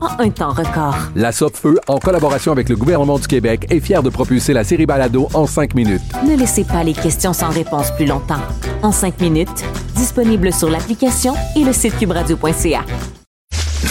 [0.00, 0.96] en un temps record.
[1.14, 4.86] La Feu, en collaboration avec le gouvernement du Québec, est fière de propulser la série
[4.86, 6.02] Balado en 5 minutes.
[6.26, 8.42] Ne laissez pas les questions sans réponse plus longtemps.
[8.82, 9.64] En 5 minutes,
[9.94, 12.84] disponible sur l'application et le site cubradio.ca.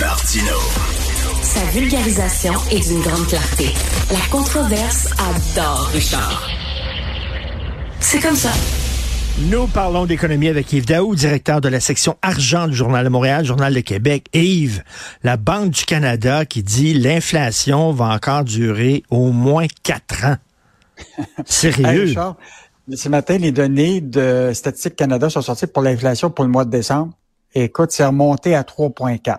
[0.00, 0.56] Martino.
[1.42, 3.72] Sa vulgarisation est d'une grande clarté.
[4.12, 6.48] La controverse adore Richard.
[8.00, 8.50] C'est comme ça.
[9.38, 13.44] Nous parlons d'économie avec Yves Daou, directeur de la section argent du Journal de Montréal,
[13.44, 14.28] Journal de Québec.
[14.32, 14.82] Et Yves,
[15.22, 20.36] la Banque du Canada qui dit l'inflation va encore durer au moins quatre ans.
[21.44, 22.14] Sérieux?
[22.94, 26.70] ce matin, les données de Statistique Canada sont sorties pour l'inflation pour le mois de
[26.70, 27.12] décembre.
[27.54, 29.20] écoute, c'est remonté à 3,4.
[29.22, 29.34] Tu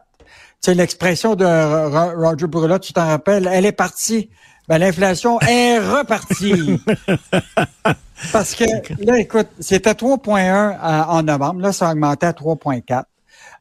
[0.61, 1.45] sais, l'expression de
[2.23, 4.29] Roger Brula, tu t'en rappelles, elle est partie.
[4.67, 6.81] Ben, l'inflation est repartie.
[8.33, 8.65] Parce que
[9.03, 11.61] là, écoute, c'était 3,1 en novembre.
[11.61, 13.03] Là, ça a augmenté à 3,4.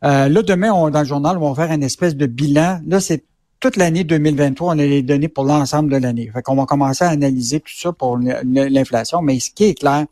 [0.04, 2.80] Euh, là, demain, on, dans le journal, on va faire une espèce de bilan.
[2.86, 3.24] Là, c'est
[3.60, 6.30] toute l'année 2023, on a les données pour l'ensemble de l'année.
[6.32, 9.22] Fait qu'on va commencer à analyser tout ça pour l'inflation.
[9.22, 10.06] Mais ce qui est clair,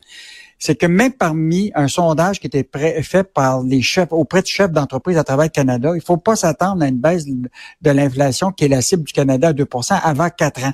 [0.57, 2.67] c'est que même parmi un sondage qui était
[3.03, 6.35] fait par les chefs, auprès de chefs d'entreprise à travers le Canada, il faut pas
[6.35, 10.29] s'attendre à une baisse de l'inflation qui est la cible du Canada à 2% avant
[10.29, 10.73] quatre ans.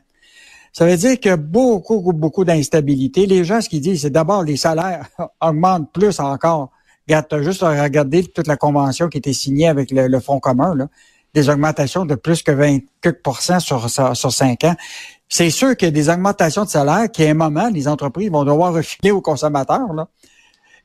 [0.74, 3.26] Ça veut dire qu'il y a beaucoup, beaucoup d'instabilité.
[3.26, 5.08] Les gens, ce qu'ils disent, c'est d'abord les salaires
[5.42, 6.72] augmentent plus encore.
[7.08, 10.76] Regarde, as juste à regarder toute la convention qui était signée avec le, Fonds commun,
[10.76, 10.88] là,
[11.34, 12.80] des augmentations de plus que 20
[13.60, 14.76] sur, sur 5 ans.
[15.28, 18.30] C'est sûr qu'il y a des augmentations de salaire qui, à un moment, les entreprises
[18.30, 19.94] vont devoir refiler aux consommateurs.
[19.94, 20.08] Là.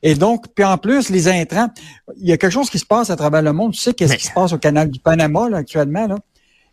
[0.03, 1.69] Et donc, puis en plus, les intrants,
[2.17, 3.73] il y a quelque chose qui se passe à travers le monde.
[3.73, 6.07] Tu sais qu'est-ce qui se passe au canal du Panama là, actuellement?
[6.07, 6.17] Là?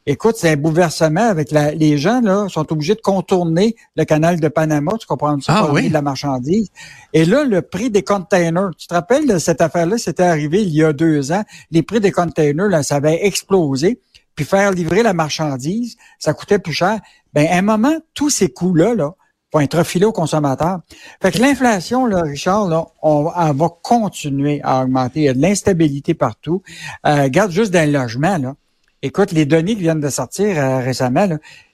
[0.06, 4.40] Écoute, c'est un bouleversement avec la, les gens là sont obligés de contourner le canal
[4.40, 5.88] de Panama, tu comprends ça, ah, oui.
[5.88, 6.69] de la marchandise.
[7.14, 10.74] Et là, le prix des containers, tu te rappelles de cette affaire-là, c'était arrivé il
[10.74, 11.44] y a deux ans.
[11.72, 14.02] Les prix des containers, là, ça avait explosé.
[14.36, 17.00] Puis faire livrer la marchandise, ça coûtait plus cher.
[17.34, 19.14] Ben, à un moment, tous ces coûts-là, là,
[19.53, 20.80] vont être refilés aux consommateurs.
[21.22, 25.22] Fait que l'inflation, là, Richard, là, on, elle va continuer à augmenter.
[25.22, 26.64] Il y a de l'instabilité partout.
[27.06, 28.56] Euh, regarde juste dans le logement, là.
[29.06, 31.28] Écoute, les données qui viennent de sortir euh, récemment,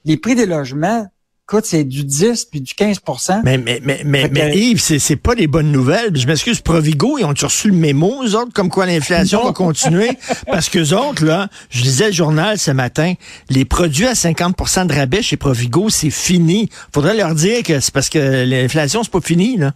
[0.03, 1.05] les prix des logements,
[1.47, 3.01] écoute, c'est du 10 puis du 15
[3.43, 6.17] Mais, mais, mais, mais, mais Yves, c'est, c'est pas des bonnes nouvelles.
[6.17, 10.09] Je m'excuse, Provigo, ils ont reçu le mémo, eux autres, comme quoi l'inflation va continuer?
[10.47, 13.13] Parce que autres, là, je lisais le journal ce matin,
[13.51, 16.67] les produits à 50% de rabais chez Provigo, c'est fini.
[16.91, 19.73] Faudrait leur dire que c'est parce que l'inflation, c'est pas fini, là.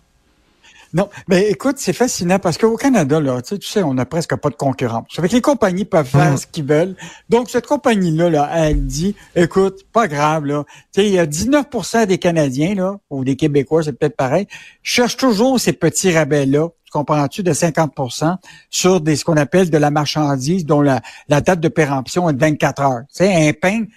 [0.93, 4.05] Non, mais écoute, c'est fascinant parce qu'au Canada, là, tu sais, tu sais, on n'a
[4.05, 5.07] presque pas de concurrence.
[5.11, 6.95] Ça fait que les compagnies peuvent faire ce qu'ils veulent.
[7.29, 10.63] Donc, cette compagnie-là, là, elle dit, écoute, pas grave, là.
[10.93, 14.47] Tu sais, il y a 19% des Canadiens, là, ou des Québécois, c'est peut-être pareil,
[14.83, 18.37] cherchent toujours ces petits rabais-là comprends-tu, de 50%
[18.69, 22.33] sur des, ce qu'on appelle de la marchandise dont la, la date de péremption est
[22.33, 23.01] de 24 heures.
[23.09, 23.91] Tu sais, un pain, tu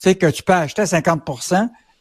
[0.00, 1.22] sais, que tu peux acheter à 50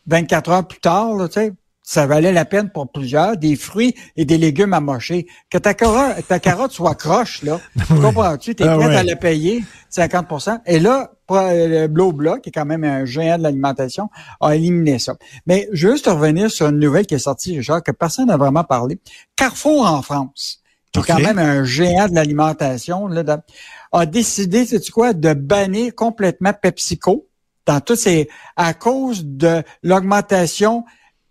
[0.08, 1.54] 24 heures plus tard, là, tu sais,
[1.90, 5.26] ça valait la peine pour plusieurs, des fruits et des légumes à mocher.
[5.50, 8.54] Que ta carotte, ta carotte soit croche, là, comprends-tu?
[8.54, 12.68] Tu es ah prêt à la payer 50% Et là, le Blobla, qui est quand
[12.68, 14.08] même un géant de l'alimentation,
[14.40, 15.16] a éliminé ça.
[15.48, 18.38] Mais je veux juste revenir sur une nouvelle qui est sortie, Richard, que personne n'a
[18.38, 19.00] vraiment parlé.
[19.36, 20.62] Carrefour en France,
[20.92, 23.10] qui est quand même un géant de l'alimentation,
[23.94, 27.26] a décidé, sais-tu quoi, de bannir complètement PepsiCo
[27.66, 30.86] dans tous ces, à cause de l'augmentation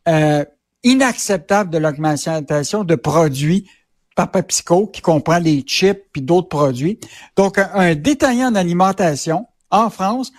[0.09, 0.45] euh,
[0.83, 3.69] inacceptable de l'augmentation de produits
[4.17, 6.99] par PepsiCo, qui comprend les chips puis d'autres produits.
[7.37, 10.33] Donc, un, détaillant d'alimentation en France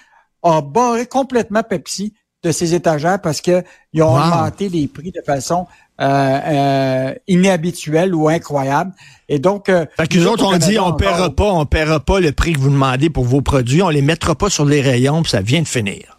[0.43, 2.13] a barré complètement Pepsi
[2.43, 3.63] de ses étagères parce qu'ils
[4.01, 5.67] ont augmenté les prix de façon
[6.01, 8.93] euh, euh, inhabituelle ou incroyable.
[9.27, 12.53] Et donc, euh, fait autres ont dit on paiera pas, on paiera pas le prix
[12.53, 15.41] que vous demandez pour vos produits, on les mettra pas sur les rayons, puis ça
[15.41, 16.17] vient de finir.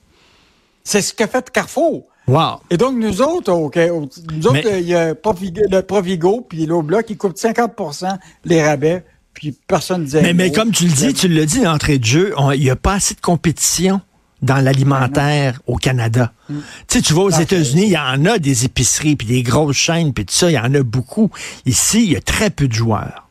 [0.85, 2.05] C'est ce que fait Carrefour.
[2.31, 2.61] Wow.
[2.71, 6.65] Et donc, nous autres, OK, nous autres, Mais- il y a Provigo- le Provigo, puis
[6.67, 9.05] l'Obloc, qui coûte 50% les rabais,
[9.35, 12.05] puis personne ne disait Mais, mais comme tu le dis, tu l'as dit d'entrée de
[12.05, 14.01] jeu, il n'y a pas assez de compétition
[14.43, 16.33] dans l'alimentaire au Canada.
[16.49, 16.55] Tu
[16.89, 20.13] sais, tu vas aux États-Unis, il y en a des épiceries, puis des grosses chaînes,
[20.13, 21.31] puis tout ça, il y en a beaucoup.
[21.67, 23.29] Ici, il y a très peu de joueurs.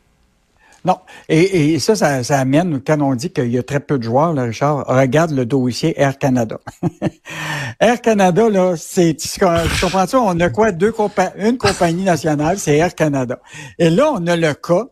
[0.84, 0.98] Non.
[1.28, 4.02] Et, et ça, ça, ça amène, quand on dit qu'il y a très peu de
[4.02, 6.58] joueurs, là, Richard, regarde le dossier Air Canada.
[7.80, 10.16] Air Canada, là, c'est, tu, com- tu comprends-tu?
[10.16, 10.72] On a quoi?
[10.72, 10.94] Deux
[11.36, 13.40] une compagnie nationale, c'est Air Canada.
[13.78, 14.86] Et là, on a le cas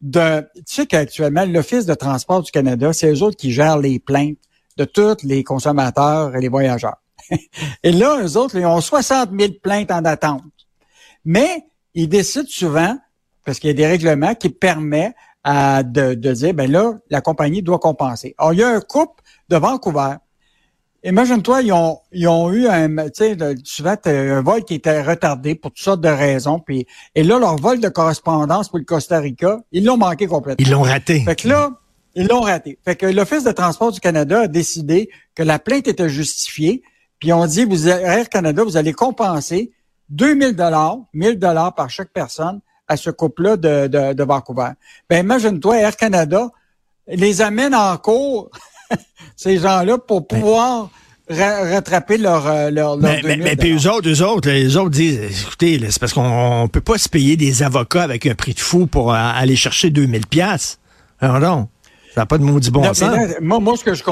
[0.00, 3.98] de, tu sais qu'actuellement, l'Office de transport du Canada, c'est eux autres qui gèrent les
[3.98, 4.38] plaintes
[4.76, 6.96] de tous les consommateurs et les voyageurs.
[7.82, 10.42] et là, eux autres, ils ont 60 000 plaintes en attente.
[11.24, 11.64] Mais
[11.94, 12.96] ils décident souvent,
[13.44, 17.20] parce qu'il y a des règlements qui permettent à, de, de dire, ben là, la
[17.20, 18.34] compagnie doit compenser.
[18.38, 20.16] Alors, il y a un couple de Vancouver.
[21.04, 25.56] Imagine-toi, ils ont, ils ont eu un, tu sais, souvent, un vol qui était retardé
[25.56, 26.60] pour toutes sortes de raisons.
[26.60, 26.86] Puis,
[27.16, 30.64] et là, leur vol de correspondance pour le Costa Rica, ils l'ont manqué complètement.
[30.64, 31.20] Ils l'ont raté.
[31.20, 31.70] Fait que là,
[32.14, 32.78] ils l'ont raté.
[32.84, 36.82] Fait que l'Office de transport du Canada a décidé que la plainte était justifiée.
[37.18, 39.72] Puis on dit, vous, Air Canada, vous allez compenser
[40.10, 44.70] 2000 dollars, 1000 dollars par chaque personne à ce couple-là de, de, de Vancouver.
[45.08, 46.48] Ben, imagine-toi, Air Canada
[47.08, 48.50] les amène en cours,
[49.36, 50.90] ces gens-là, pour pouvoir
[51.28, 54.50] ra- rattraper leur, euh, leur, leur Mais, mais, 2000 mais puis eux autres, eux autres,
[54.50, 58.26] les autres disent, écoutez, c'est parce qu'on on peut pas se payer des avocats avec
[58.26, 60.78] un prix de fou pour euh, aller chercher 2000 pièces.
[61.20, 61.68] Alors non,
[62.14, 63.00] ça n'a pas de maudit bon Non, sens.
[63.16, 64.02] là, moi, moi, ce que je,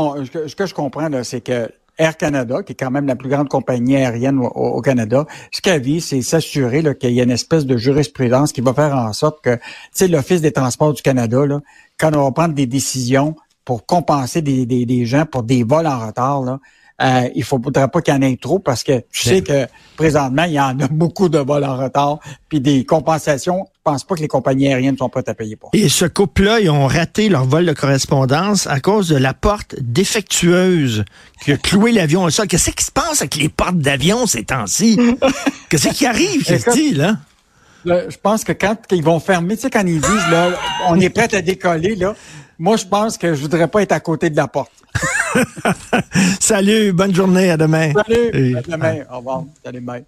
[0.46, 3.48] ce que, je comprends, c'est que Air Canada, qui est quand même la plus grande
[3.48, 7.76] compagnie aérienne au, Canada, ce qu'elle vit, c'est s'assurer qu'il y a une espèce de
[7.76, 9.58] jurisprudence qui va faire en sorte que,
[9.94, 11.60] tu l'Office des transports du Canada, là,
[11.98, 16.58] quand on va prendre des décisions pour compenser des, gens pour des vols en retard,
[17.00, 19.66] euh, il ne faudra pas qu'il y en ait trop parce que tu sais que
[19.96, 22.18] présentement, il y en a beaucoup de vols en retard,
[22.48, 25.70] puis des compensations, je pense pas que les compagnies aériennes sont prêtes à payer pour.
[25.72, 29.76] Et ce couple-là, ils ont raté leur vol de correspondance à cause de la porte
[29.80, 31.04] défectueuse
[31.42, 32.46] qui a cloué l'avion au sol.
[32.46, 34.98] Qu'est-ce qui se passe avec les portes d'avion ces temps-ci?
[35.70, 37.16] Qu'est-ce qui arrive, Christy, là?
[37.86, 40.50] Là, je pense que quand ils vont fermer, tu sais, quand ils disent, là,
[40.88, 42.14] on est prêt à décoller, là,
[42.58, 44.70] moi, je pense que je voudrais pas être à côté de la porte.
[46.40, 47.92] Salut, bonne journée, à demain.
[47.92, 49.04] Salut, Et- à demain.
[49.12, 49.44] Au revoir.
[49.64, 50.04] Salut, bye.